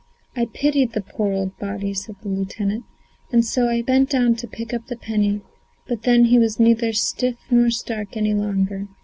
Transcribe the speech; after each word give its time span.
"I 0.35 0.45
pitied 0.51 0.93
the 0.93 1.01
poor, 1.03 1.31
old 1.31 1.55
body," 1.59 1.93
said 1.93 2.15
the 2.23 2.29
lieutenant, 2.29 2.85
"and 3.31 3.45
so 3.45 3.69
I 3.69 3.83
bent 3.83 4.09
down 4.09 4.33
to 4.37 4.47
pick 4.47 4.73
up 4.73 4.87
the 4.87 4.95
penny, 4.97 5.41
but 5.87 6.01
then 6.01 6.25
he 6.25 6.39
was 6.39 6.59
neither 6.59 6.91
stiff 6.91 7.35
nor 7.51 7.69
stark 7.69 8.17
any 8.17 8.33
longer. 8.33 8.87